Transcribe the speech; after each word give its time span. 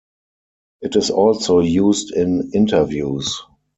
It 0.81 0.95
is 0.95 1.11
also 1.11 1.59
used 1.59 2.11
in 2.11 2.49
interviews. 2.55 3.39